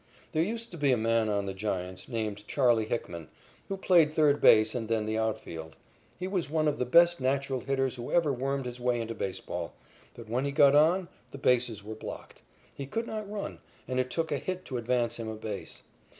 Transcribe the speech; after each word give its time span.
There 0.31 0.41
used 0.41 0.71
to 0.71 0.79
be 0.79 0.91
a 0.91 0.97
man 0.97 1.29
on 1.29 1.45
the 1.45 1.53
Giants, 1.53 2.07
named 2.09 2.47
"Charley" 2.47 2.85
Hickman, 2.85 3.29
who 3.67 3.77
played 3.77 4.11
third 4.11 4.41
base 4.41 4.73
and 4.73 4.87
then 4.87 5.05
the 5.05 5.19
outfield. 5.19 5.75
He 6.17 6.27
was 6.27 6.49
one 6.49 6.67
of 6.67 6.79
the 6.79 6.87
best 6.87 7.21
natural 7.21 7.59
hitters 7.59 7.97
who 7.97 8.11
ever 8.11 8.33
wormed 8.33 8.65
his 8.65 8.79
way 8.79 8.99
into 8.99 9.13
baseball, 9.13 9.75
but 10.15 10.27
when 10.27 10.43
he 10.45 10.51
got 10.51 10.73
on, 10.73 11.07
the 11.31 11.37
bases 11.37 11.83
were 11.83 11.93
blocked. 11.93 12.41
He 12.73 12.87
could 12.87 13.05
not 13.05 13.29
run, 13.29 13.59
and 13.87 13.99
it 13.99 14.09
took 14.09 14.31
a 14.31 14.39
hit 14.39 14.65
to 14.65 14.77
advance 14.77 15.17
him 15.17 15.27
a 15.27 15.35
base. 15.35 15.83